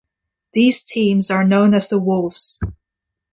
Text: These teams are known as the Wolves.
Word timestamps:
These 0.53 0.81
teams 0.81 1.29
are 1.29 1.43
known 1.43 1.75
as 1.75 1.89
the 1.89 1.99
Wolves. 1.99 2.59